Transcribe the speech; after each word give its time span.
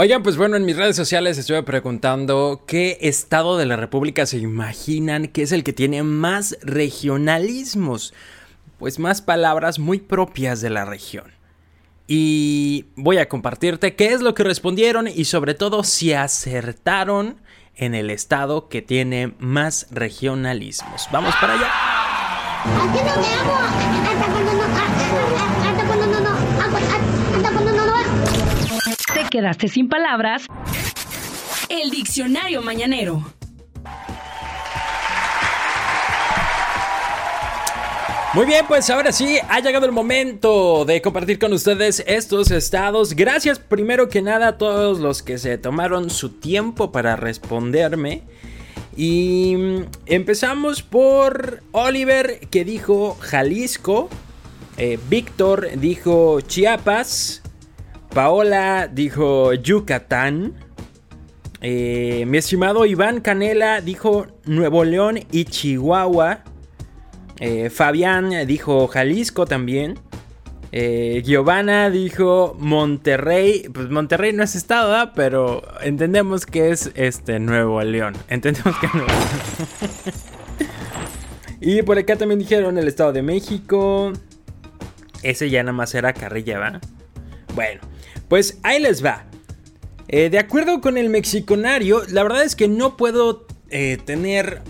Oigan, 0.00 0.22
pues 0.22 0.36
bueno, 0.36 0.54
en 0.54 0.64
mis 0.64 0.76
redes 0.76 0.94
sociales 0.94 1.38
estuve 1.38 1.64
preguntando 1.64 2.62
qué 2.68 2.98
estado 3.00 3.56
de 3.56 3.66
la 3.66 3.74
República 3.74 4.26
se 4.26 4.38
imaginan 4.38 5.26
que 5.26 5.42
es 5.42 5.50
el 5.50 5.64
que 5.64 5.72
tiene 5.72 6.04
más 6.04 6.56
regionalismos, 6.62 8.14
pues 8.78 9.00
más 9.00 9.22
palabras 9.22 9.80
muy 9.80 9.98
propias 9.98 10.60
de 10.60 10.70
la 10.70 10.84
región. 10.84 11.32
Y 12.06 12.84
voy 12.94 13.18
a 13.18 13.28
compartirte 13.28 13.96
qué 13.96 14.12
es 14.12 14.20
lo 14.20 14.34
que 14.34 14.44
respondieron 14.44 15.08
y 15.08 15.24
sobre 15.24 15.54
todo 15.54 15.82
si 15.82 16.12
acertaron 16.12 17.40
en 17.74 17.96
el 17.96 18.10
estado 18.10 18.68
que 18.68 18.82
tiene 18.82 19.34
más 19.40 19.88
regionalismos. 19.90 21.08
Vamos 21.10 21.34
para 21.40 21.54
allá. 21.54 21.72
Quedaste 29.28 29.68
sin 29.68 29.88
palabras, 29.88 30.46
el 31.68 31.90
diccionario 31.90 32.62
mañanero. 32.62 33.24
Muy 38.34 38.44
bien, 38.46 38.64
pues 38.68 38.88
ahora 38.90 39.10
sí 39.10 39.38
ha 39.48 39.60
llegado 39.60 39.86
el 39.86 39.92
momento 39.92 40.84
de 40.84 41.00
compartir 41.00 41.38
con 41.38 41.52
ustedes 41.52 42.04
estos 42.06 42.50
estados. 42.50 43.14
Gracias 43.14 43.58
primero 43.58 44.08
que 44.08 44.22
nada 44.22 44.48
a 44.48 44.58
todos 44.58 45.00
los 45.00 45.22
que 45.22 45.38
se 45.38 45.56
tomaron 45.58 46.10
su 46.10 46.28
tiempo 46.30 46.92
para 46.92 47.16
responderme. 47.16 48.22
Y 48.96 49.56
mm, 49.56 49.84
empezamos 50.06 50.82
por 50.82 51.62
Oliver 51.72 52.40
que 52.50 52.64
dijo 52.64 53.16
Jalisco, 53.20 54.08
eh, 54.76 54.98
Víctor 55.08 55.68
dijo 55.76 56.40
Chiapas, 56.42 57.42
Paola 58.14 58.88
dijo 58.88 59.54
Yucatán. 59.54 60.54
Eh, 61.60 62.24
mi 62.26 62.38
estimado 62.38 62.86
Iván 62.86 63.20
Canela 63.20 63.80
dijo 63.80 64.26
Nuevo 64.44 64.84
León 64.84 65.20
y 65.30 65.44
Chihuahua. 65.44 66.40
Eh, 67.40 67.70
Fabián 67.70 68.46
dijo 68.46 68.88
Jalisco 68.88 69.46
también. 69.46 69.98
Eh, 70.72 71.22
Giovanna 71.24 71.90
dijo 71.90 72.56
Monterrey. 72.58 73.68
Pues 73.72 73.88
Monterrey 73.90 74.32
no 74.32 74.42
es 74.42 74.54
estado, 74.54 75.12
pero 75.14 75.62
entendemos 75.82 76.46
que 76.46 76.70
es 76.70 76.90
este 76.94 77.38
Nuevo 77.40 77.82
León. 77.82 78.14
Entendemos 78.28 78.76
que 78.78 78.88
Nuevo 78.88 79.08
León. 79.08 80.18
y 81.60 81.82
por 81.82 81.98
acá 81.98 82.16
también 82.16 82.38
dijeron 82.38 82.78
el 82.78 82.88
Estado 82.88 83.12
de 83.12 83.22
México. 83.22 84.12
Ese 85.22 85.50
ya 85.50 85.62
nada 85.62 85.72
más 85.72 85.94
era 85.94 86.12
carrilla, 86.12 86.58
¿va? 86.58 86.80
Bueno. 87.54 87.80
Pues 88.28 88.58
ahí 88.62 88.80
les 88.80 89.04
va. 89.04 89.24
Eh, 90.08 90.30
de 90.30 90.38
acuerdo 90.38 90.80
con 90.80 90.96
el 90.96 91.10
mexiconario, 91.10 92.02
la 92.08 92.22
verdad 92.22 92.42
es 92.42 92.56
que 92.56 92.68
no 92.68 92.96
puedo 92.96 93.46
eh, 93.70 93.98
tener 94.04 94.62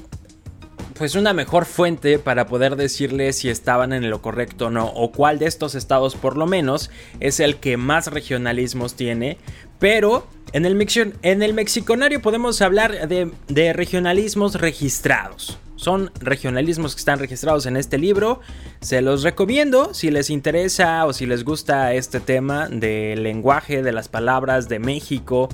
pues 0.95 1.15
una 1.15 1.33
mejor 1.33 1.65
fuente 1.65 2.19
para 2.19 2.47
poder 2.49 2.75
decirles 2.75 3.37
si 3.39 3.49
estaban 3.49 3.93
en 3.93 4.11
lo 4.11 4.21
correcto 4.21 4.67
o 4.67 4.71
no, 4.71 4.87
o 4.89 5.13
cuál 5.13 5.39
de 5.39 5.47
estos 5.47 5.77
estados 5.77 6.17
por 6.17 6.37
lo 6.37 6.47
menos 6.47 6.91
es 7.21 7.39
el 7.39 7.57
que 7.57 7.77
más 7.77 8.09
regionalismos 8.09 8.95
tiene, 8.95 9.39
pero 9.79 10.27
en 10.53 10.67
el, 10.67 10.89
en 11.23 11.43
el 11.45 11.55
mexiconario 11.55 12.21
podemos 12.21 12.61
hablar 12.63 13.07
de 13.07 13.73
regionalismos 13.73 14.57
registrados. 14.57 15.61
Son 15.79 16.11
regionalismos 16.21 16.97
que 16.97 16.99
están 16.99 17.21
registrados 17.21 17.67
en 17.67 17.77
este 17.77 17.99
libro. 17.99 18.41
Se 18.81 19.01
los 19.01 19.23
recomiendo 19.23 19.95
si 19.95 20.11
les 20.11 20.29
interesa 20.29 21.07
o 21.07 21.13
si 21.13 21.25
les 21.25 21.45
gusta 21.45 21.95
este 21.95 22.19
tema 22.19 22.69
del 22.69 23.23
lenguaje, 23.23 23.85
de 23.85 23.93
las 23.93 24.09
palabras 24.09 24.69
de 24.69 24.81
México. 24.81 25.49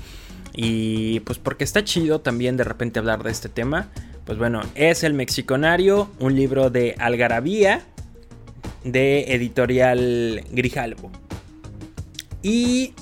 Y 0.55 1.20
pues 1.20 1.39
porque 1.39 1.64
está 1.64 1.84
chido 1.84 2.22
también 2.22 2.56
de 2.56 2.64
repente 2.64 2.98
hablar 2.98 3.22
de 3.22 3.30
este 3.33 3.50
tema. 3.50 3.90
Pues 4.24 4.39
bueno, 4.39 4.62
es 4.74 5.05
El 5.05 5.12
Mexiconario, 5.12 6.08
un 6.18 6.35
libro 6.35 6.70
de 6.70 6.95
Algarabía 6.98 7.83
de 8.83 9.35
editorial 9.35 10.42
Grijalvo. 10.52 11.12
Y 12.42 12.95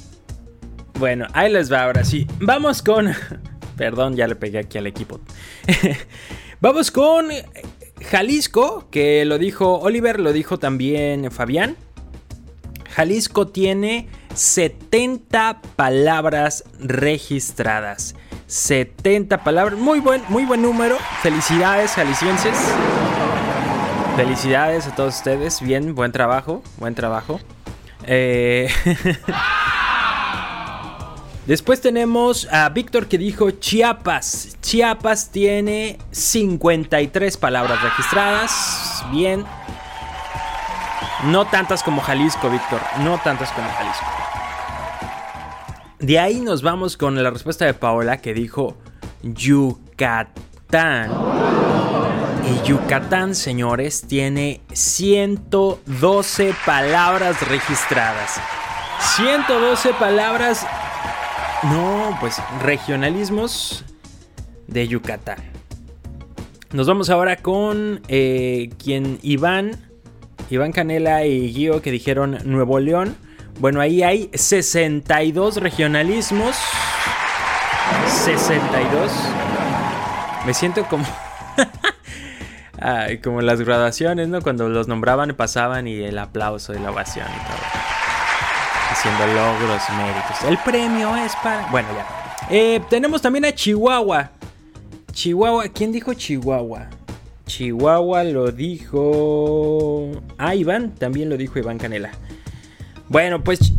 bueno, 0.98 1.28
ahí 1.34 1.52
les 1.52 1.72
va 1.72 1.84
ahora 1.84 2.02
sí. 2.02 2.26
Vamos 2.40 2.82
con... 2.82 3.12
Perdón, 3.76 4.16
ya 4.16 4.26
le 4.26 4.34
pegué 4.34 4.58
aquí 4.58 4.78
al 4.78 4.88
equipo. 4.88 5.20
Vamos 6.62 6.92
con 6.92 7.26
Jalisco, 8.08 8.84
que 8.92 9.24
lo 9.24 9.38
dijo 9.38 9.80
Oliver, 9.80 10.20
lo 10.20 10.32
dijo 10.32 10.60
también 10.60 11.32
Fabián. 11.32 11.76
Jalisco 12.88 13.48
tiene 13.48 14.08
70 14.36 15.60
palabras 15.74 16.62
registradas. 16.78 18.14
70 18.46 19.42
palabras, 19.42 19.76
muy 19.76 19.98
buen, 19.98 20.22
muy 20.28 20.44
buen 20.44 20.62
número. 20.62 20.98
Felicidades, 21.20 21.90
jaliscienses. 21.94 22.56
Felicidades 24.14 24.86
a 24.86 24.94
todos 24.94 25.16
ustedes. 25.16 25.60
Bien, 25.62 25.96
buen 25.96 26.12
trabajo, 26.12 26.62
buen 26.78 26.94
trabajo. 26.94 27.40
Eh... 28.06 28.68
Después 31.46 31.80
tenemos 31.80 32.46
a 32.52 32.68
Víctor 32.68 33.08
que 33.08 33.18
dijo 33.18 33.50
Chiapas. 33.50 34.56
Chiapas 34.60 35.30
tiene 35.30 35.98
53 36.12 37.36
palabras 37.36 37.82
registradas. 37.82 39.04
Bien. 39.10 39.44
No 41.24 41.44
tantas 41.46 41.82
como 41.82 42.00
Jalisco, 42.00 42.48
Víctor. 42.48 42.80
No 43.00 43.18
tantas 43.18 43.50
como 43.50 43.68
Jalisco. 43.68 44.06
De 45.98 46.20
ahí 46.20 46.40
nos 46.40 46.62
vamos 46.62 46.96
con 46.96 47.20
la 47.20 47.30
respuesta 47.30 47.64
de 47.64 47.74
Paola 47.74 48.18
que 48.18 48.34
dijo 48.34 48.76
Yucatán. 49.22 51.10
Y 52.44 52.68
Yucatán, 52.68 53.34
señores, 53.34 54.02
tiene 54.06 54.60
112 54.72 56.54
palabras 56.64 57.48
registradas. 57.48 58.40
112 59.16 59.94
palabras 59.94 60.66
no, 61.64 62.16
pues 62.20 62.42
regionalismos 62.62 63.84
de 64.66 64.88
Yucatán. 64.88 65.38
Nos 66.72 66.86
vamos 66.86 67.10
ahora 67.10 67.36
con 67.36 68.00
eh, 68.08 68.70
quien 68.82 69.18
Iván, 69.22 69.76
Iván 70.50 70.72
Canela 70.72 71.26
y 71.26 71.52
Guío 71.52 71.82
que 71.82 71.90
dijeron 71.90 72.38
Nuevo 72.44 72.80
León. 72.80 73.16
Bueno, 73.60 73.80
ahí 73.80 74.02
hay 74.02 74.30
62 74.32 75.58
regionalismos. 75.58 76.56
62. 78.06 79.12
Me 80.46 80.54
siento 80.54 80.84
como... 80.86 81.04
como 83.22 83.42
las 83.42 83.60
graduaciones, 83.60 84.28
¿no? 84.28 84.40
Cuando 84.40 84.68
los 84.68 84.88
nombraban, 84.88 85.34
pasaban 85.36 85.86
y 85.86 86.02
el 86.02 86.18
aplauso 86.18 86.74
y 86.74 86.78
la 86.78 86.90
ovación 86.90 87.26
y 87.28 87.46
todo 87.46 87.81
haciendo 89.02 89.26
logros. 89.34 89.82
El 90.46 90.58
premio 90.58 91.16
es 91.16 91.34
para... 91.42 91.66
Bueno, 91.70 91.88
ya. 91.94 92.46
Eh, 92.50 92.80
tenemos 92.88 93.20
también 93.20 93.44
a 93.44 93.52
Chihuahua. 93.52 94.30
Chihuahua, 95.12 95.64
¿quién 95.68 95.90
dijo 95.90 96.14
Chihuahua? 96.14 96.88
Chihuahua 97.46 98.22
lo 98.24 98.52
dijo... 98.52 100.12
Ah, 100.38 100.54
Iván, 100.54 100.92
también 100.94 101.28
lo 101.28 101.36
dijo 101.36 101.58
Iván 101.58 101.78
Canela. 101.78 102.12
Bueno, 103.08 103.42
pues... 103.42 103.72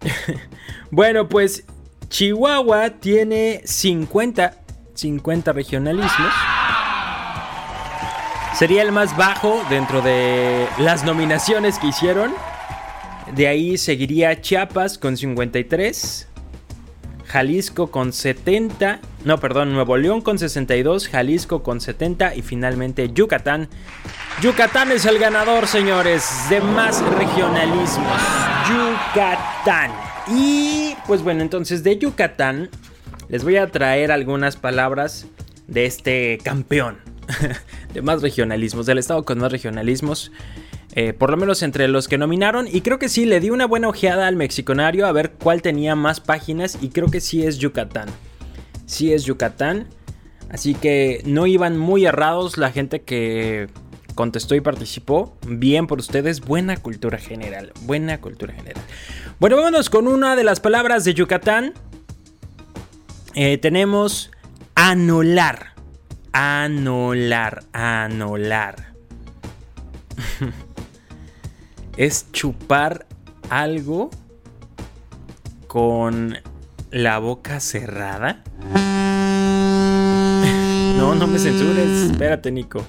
bueno, 0.90 1.28
pues 1.28 1.64
Chihuahua 2.08 2.90
tiene 2.90 3.60
50, 3.64 4.54
50 4.94 5.52
regionalismos. 5.52 6.32
Sería 8.54 8.80
el 8.80 8.90
más 8.90 9.14
bajo 9.18 9.62
dentro 9.68 10.00
de 10.00 10.66
las 10.78 11.04
nominaciones 11.04 11.78
que 11.78 11.88
hicieron. 11.88 12.32
De 13.34 13.48
ahí 13.48 13.76
seguiría 13.76 14.40
Chiapas 14.40 14.98
con 14.98 15.16
53. 15.16 16.28
Jalisco 17.26 17.90
con 17.90 18.12
70. 18.12 19.00
No, 19.24 19.40
perdón, 19.40 19.72
Nuevo 19.72 19.96
León 19.96 20.20
con 20.20 20.38
62. 20.38 21.08
Jalisco 21.08 21.62
con 21.62 21.80
70. 21.80 22.36
Y 22.36 22.42
finalmente 22.42 23.10
Yucatán. 23.12 23.68
Yucatán 24.40 24.92
es 24.92 25.04
el 25.06 25.18
ganador, 25.18 25.66
señores, 25.66 26.28
de 26.48 26.60
más 26.60 27.02
regionalismos. 27.14 28.20
Yucatán. 28.68 29.90
Y 30.28 30.94
pues 31.06 31.22
bueno, 31.22 31.42
entonces 31.42 31.82
de 31.82 31.98
Yucatán 31.98 32.68
les 33.28 33.44
voy 33.44 33.56
a 33.56 33.70
traer 33.70 34.12
algunas 34.12 34.56
palabras 34.56 35.26
de 35.66 35.86
este 35.86 36.38
campeón 36.44 36.98
de 37.94 38.02
más 38.02 38.22
regionalismos, 38.22 38.86
del 38.86 38.98
estado 38.98 39.24
con 39.24 39.38
más 39.38 39.50
regionalismos. 39.50 40.32
Eh, 40.98 41.12
por 41.12 41.30
lo 41.30 41.36
menos 41.36 41.62
entre 41.62 41.88
los 41.88 42.08
que 42.08 42.16
nominaron. 42.16 42.66
Y 42.66 42.80
creo 42.80 42.98
que 42.98 43.10
sí, 43.10 43.26
le 43.26 43.38
di 43.38 43.50
una 43.50 43.66
buena 43.66 43.88
ojeada 43.88 44.26
al 44.26 44.34
mexiconario 44.34 45.06
a 45.06 45.12
ver 45.12 45.32
cuál 45.32 45.60
tenía 45.60 45.94
más 45.94 46.20
páginas. 46.20 46.78
Y 46.80 46.88
creo 46.88 47.08
que 47.10 47.20
sí 47.20 47.44
es 47.44 47.58
Yucatán. 47.58 48.08
Sí 48.86 49.12
es 49.12 49.24
Yucatán. 49.24 49.88
Así 50.48 50.74
que 50.74 51.20
no 51.26 51.46
iban 51.46 51.76
muy 51.76 52.06
errados 52.06 52.56
la 52.56 52.72
gente 52.72 53.02
que 53.02 53.68
contestó 54.14 54.54
y 54.54 54.62
participó. 54.62 55.36
Bien 55.46 55.86
por 55.86 55.98
ustedes, 55.98 56.40
buena 56.40 56.78
cultura 56.78 57.18
general. 57.18 57.72
Buena 57.82 58.18
cultura 58.22 58.54
general. 58.54 58.82
Bueno, 59.38 59.56
vámonos 59.56 59.90
con 59.90 60.08
una 60.08 60.34
de 60.34 60.44
las 60.44 60.60
palabras 60.60 61.04
de 61.04 61.12
Yucatán. 61.12 61.74
Eh, 63.34 63.58
tenemos 63.58 64.30
anular. 64.74 65.74
Anular, 66.32 67.64
anular. 67.74 68.95
Es 71.96 72.30
chupar 72.32 73.06
algo 73.50 74.10
con 75.66 76.38
la 76.90 77.18
boca 77.18 77.60
cerrada. 77.60 78.42
No, 80.96 81.14
no 81.14 81.26
me 81.26 81.38
censures. 81.38 82.10
Espérate, 82.10 82.50
Nico. 82.50 82.82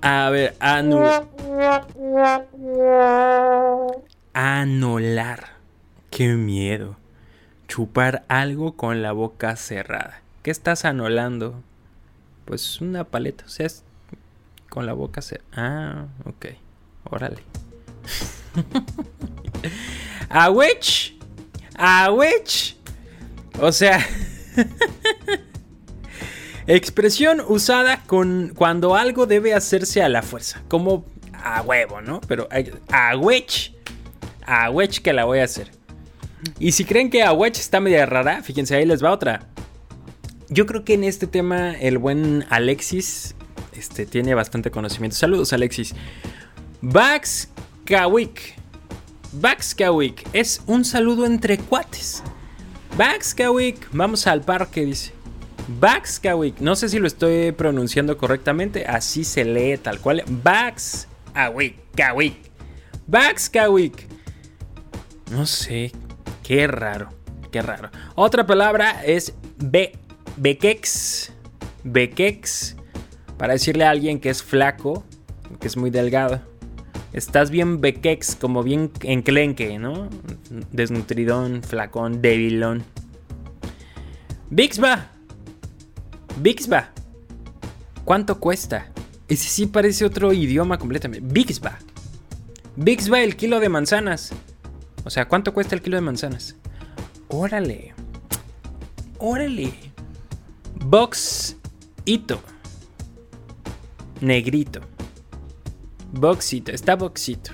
A 0.00 0.30
ver, 0.30 0.56
anular. 0.58 1.28
Anular. 4.32 5.48
Qué 6.10 6.28
miedo. 6.28 6.96
Chupar 7.68 8.24
algo 8.28 8.72
con 8.72 9.02
la 9.02 9.12
boca 9.12 9.54
cerrada. 9.56 10.22
¿Qué 10.42 10.50
estás 10.50 10.86
anulando? 10.86 11.62
Pues 12.46 12.80
una 12.80 13.04
paleta, 13.04 13.44
o 13.44 13.48
sea, 13.50 13.66
es 13.66 13.84
con 14.70 14.86
la 14.86 14.94
boca 14.94 15.20
cerrada. 15.20 15.46
Ah, 15.54 16.06
ok. 16.24 16.46
Órale. 17.04 17.42
¿A 20.28 20.50
which? 20.50 21.16
¿A 21.76 22.10
which? 22.12 22.76
O 23.60 23.72
sea... 23.72 24.06
Expresión 26.66 27.42
usada 27.48 28.02
con 28.02 28.52
cuando 28.54 28.94
algo 28.94 29.24
debe 29.24 29.54
hacerse 29.54 30.02
a 30.02 30.10
la 30.10 30.20
fuerza. 30.20 30.62
Como 30.68 31.06
a 31.32 31.62
huevo, 31.62 32.02
¿no? 32.02 32.20
Pero 32.28 32.46
a 32.92 33.16
which. 33.16 33.74
A 34.44 34.70
which 34.70 35.00
que 35.00 35.14
la 35.14 35.24
voy 35.24 35.38
a 35.38 35.44
hacer. 35.44 35.70
Y 36.58 36.72
si 36.72 36.84
creen 36.84 37.08
que 37.08 37.22
a 37.22 37.32
which 37.32 37.58
está 37.58 37.80
media 37.80 38.04
rara, 38.04 38.42
fíjense, 38.42 38.76
ahí 38.76 38.84
les 38.84 39.02
va 39.02 39.12
otra. 39.12 39.46
Yo 40.50 40.66
creo 40.66 40.84
que 40.84 40.92
en 40.92 41.04
este 41.04 41.26
tema 41.26 41.72
el 41.72 41.96
buen 41.96 42.44
Alexis 42.50 43.34
este, 43.72 44.04
tiene 44.04 44.34
bastante 44.34 44.70
conocimiento. 44.70 45.16
Saludos, 45.16 45.52
Alexis. 45.54 45.94
Bax 46.80 47.48
Kawik. 47.88 48.54
Bax 49.32 49.74
Kawik 49.74 50.28
es 50.34 50.60
un 50.66 50.84
saludo 50.84 51.24
entre 51.24 51.56
cuates. 51.56 52.22
Bax 52.98 53.34
Kawik, 53.34 53.88
vamos 53.92 54.26
al 54.26 54.42
parque, 54.42 54.84
dice. 54.84 55.12
Bax 55.80 56.20
Kawik, 56.20 56.60
no 56.60 56.76
sé 56.76 56.90
si 56.90 56.98
lo 56.98 57.06
estoy 57.06 57.52
pronunciando 57.52 58.18
correctamente, 58.18 58.84
así 58.84 59.24
se 59.24 59.46
lee 59.46 59.78
tal 59.78 60.00
cual. 60.00 60.22
Bax 60.26 61.08
Kawik. 61.32 62.36
Bax 63.06 63.48
Kawik. 63.48 64.06
No 65.30 65.46
sé, 65.46 65.90
qué 66.42 66.66
raro, 66.66 67.08
qué 67.50 67.62
raro. 67.62 67.90
Otra 68.16 68.46
palabra 68.46 69.02
es 69.02 69.32
be 69.56 69.92
Bekex. 70.36 71.32
Bekex. 71.84 72.76
Para 73.38 73.54
decirle 73.54 73.86
a 73.86 73.90
alguien 73.90 74.20
que 74.20 74.28
es 74.28 74.42
flaco, 74.42 75.04
que 75.58 75.68
es 75.68 75.76
muy 75.78 75.88
delgado. 75.88 76.47
Estás 77.12 77.50
bien 77.50 77.80
bekex, 77.80 78.36
como 78.36 78.62
bien 78.62 78.90
enclenque, 79.02 79.78
¿no? 79.78 80.08
Desnutridón, 80.72 81.62
flacón, 81.62 82.20
debilón. 82.20 82.84
Bixba. 84.50 85.10
Bixba. 86.40 86.90
¿Cuánto 88.04 88.38
cuesta? 88.38 88.88
Ese 89.28 89.48
sí 89.48 89.66
parece 89.66 90.04
otro 90.04 90.32
idioma 90.32 90.78
completamente. 90.78 91.26
Bixba. 91.32 91.78
Bixba 92.76 93.20
el 93.20 93.36
kilo 93.36 93.58
de 93.60 93.68
manzanas. 93.68 94.32
O 95.04 95.10
sea, 95.10 95.28
¿cuánto 95.28 95.54
cuesta 95.54 95.74
el 95.74 95.82
kilo 95.82 95.96
de 95.96 96.02
manzanas? 96.02 96.56
Órale. 97.28 97.94
Órale. 99.18 99.72
Boxito. 100.84 102.40
Negrito. 104.20 104.80
Boxito. 106.12 106.72
Está 106.72 106.96
boxito. 106.96 107.52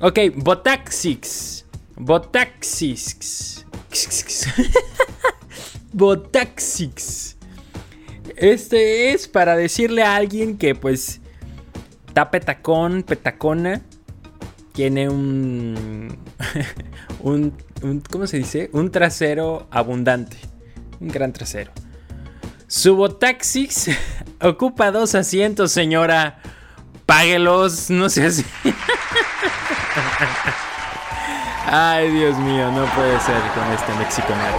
Ok, 0.00 0.18
Botaxix. 0.36 1.64
Botaxix. 1.96 3.64
Botaxix. 5.92 7.36
Este 8.36 9.12
es 9.12 9.28
para 9.28 9.56
decirle 9.56 10.02
a 10.02 10.16
alguien 10.16 10.58
que 10.58 10.74
pues 10.74 11.20
está 12.06 12.30
petacón, 12.30 13.02
petacona. 13.02 13.82
Tiene 14.72 15.08
un, 15.08 16.18
un, 17.20 17.52
¿cómo 18.10 18.26
se 18.26 18.38
dice? 18.38 18.70
Un 18.72 18.90
trasero 18.90 19.66
abundante 19.70 20.52
un 21.02 21.08
gran 21.08 21.32
trasero. 21.32 21.72
Subotaxis 22.68 23.90
ocupa 24.40 24.90
dos 24.90 25.14
asientos, 25.14 25.72
señora. 25.72 26.38
Páguelos, 27.06 27.90
no 27.90 28.08
sé 28.08 28.26
así. 28.26 28.44
Ay, 31.66 32.10
Dios 32.10 32.36
mío, 32.38 32.70
no 32.70 32.84
puede 32.94 33.18
ser 33.20 33.40
con 33.54 33.72
este 33.72 33.94
mexicanero. 33.94 34.58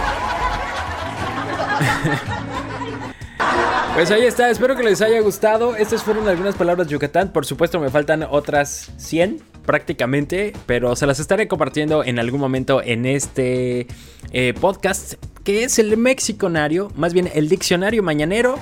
Pues 3.94 4.10
ahí 4.10 4.24
está, 4.24 4.50
espero 4.50 4.74
que 4.74 4.82
les 4.82 5.00
haya 5.02 5.20
gustado. 5.20 5.76
Estas 5.76 6.02
fueron 6.02 6.26
algunas 6.26 6.56
palabras 6.56 6.88
Yucatán. 6.88 7.32
Por 7.32 7.46
supuesto, 7.46 7.78
me 7.78 7.90
faltan 7.90 8.24
otras 8.28 8.90
100 8.96 9.40
prácticamente, 9.64 10.52
pero 10.66 10.96
se 10.96 11.06
las 11.06 11.20
estaré 11.20 11.46
compartiendo 11.46 12.02
en 12.02 12.18
algún 12.18 12.40
momento 12.40 12.82
en 12.82 13.06
este 13.06 13.86
eh, 14.32 14.52
podcast 14.60 15.14
que 15.44 15.62
es 15.62 15.78
el 15.78 15.96
Mexiconario, 15.96 16.90
más 16.96 17.14
bien 17.14 17.30
el 17.34 17.48
Diccionario 17.48 18.02
Mañanero. 18.02 18.58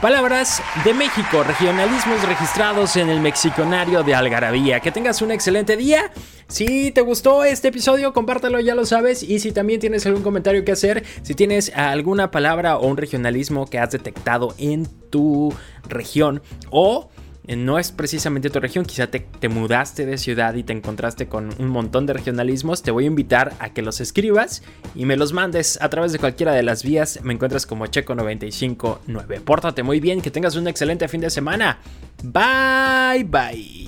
Palabras 0.00 0.62
de 0.84 0.92
México, 0.92 1.42
regionalismos 1.42 2.22
registrados 2.28 2.96
en 2.96 3.08
el 3.08 3.18
Mexiconario 3.20 4.02
de 4.02 4.14
Algarabía. 4.14 4.80
Que 4.80 4.92
tengas 4.92 5.22
un 5.22 5.30
excelente 5.30 5.74
día. 5.74 6.12
Si 6.48 6.90
te 6.90 7.00
gustó 7.00 7.44
este 7.44 7.68
episodio, 7.68 8.12
compártelo, 8.12 8.60
ya 8.60 8.74
lo 8.74 8.84
sabes. 8.84 9.22
Y 9.22 9.38
si 9.38 9.52
también 9.52 9.80
tienes 9.80 10.04
algún 10.04 10.22
comentario 10.22 10.66
que 10.66 10.72
hacer, 10.72 11.02
si 11.22 11.34
tienes 11.34 11.72
alguna 11.74 12.30
palabra 12.30 12.76
o 12.76 12.86
un 12.86 12.98
regionalismo 12.98 13.66
que 13.66 13.78
has 13.78 13.90
detectado 13.90 14.54
en 14.58 14.86
tu 15.08 15.54
región 15.88 16.42
o 16.70 17.08
no 17.54 17.78
es 17.78 17.92
precisamente 17.92 18.50
tu 18.50 18.58
región, 18.58 18.84
quizá 18.84 19.06
te, 19.06 19.48
mudaste 19.48 20.04
de 20.04 20.18
ciudad 20.18 20.54
y 20.54 20.64
te 20.64 20.72
encontraste 20.72 21.28
con 21.28 21.54
un 21.58 21.68
montón 21.68 22.06
de 22.06 22.12
regionalismos, 22.12 22.82
te 22.82 22.90
voy 22.90 23.04
a 23.04 23.06
invitar 23.06 23.54
a 23.60 23.70
que 23.70 23.82
los 23.82 24.00
escribas 24.00 24.64
y 24.96 25.04
me 25.04 25.16
los 25.16 25.32
mandes 25.32 25.80
a 25.80 25.88
través 25.88 26.12
de 26.12 26.18
cualquiera 26.18 26.52
de 26.52 26.64
las 26.64 26.82
vías. 26.82 27.20
Me 27.22 27.34
encuentras 27.34 27.66
como 27.66 27.86
Checo959. 27.86 29.40
Pórtate 29.42 29.84
muy 29.84 30.00
bien, 30.00 30.20
que 30.20 30.32
tengas 30.32 30.56
un 30.56 30.66
excelente 30.66 31.06
fin 31.06 31.20
de 31.20 31.30
semana. 31.30 31.78
Bye 32.24 33.24
bye. 33.24 33.86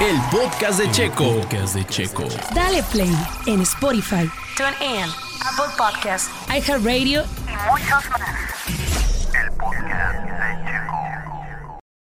El 0.00 0.20
podcast 0.30 0.78
de 0.78 0.90
Checo. 0.90 1.40
podcast 1.40 1.74
de 1.74 1.84
Checo. 1.86 2.24
Dale 2.54 2.82
play 2.92 3.12
en 3.46 3.60
Spotify, 3.62 4.28
TuneIn, 4.56 5.08
Apple 5.40 5.72
Podcasts, 5.78 6.30
iHeartRadio 6.48 7.22
y 7.22 7.70
muchos 7.70 8.10
más. 8.10 8.53